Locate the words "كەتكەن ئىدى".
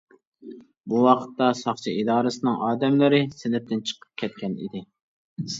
4.23-4.87